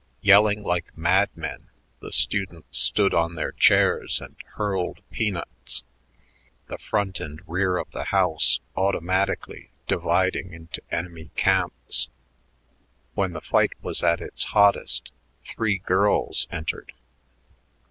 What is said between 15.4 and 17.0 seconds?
three girls entered.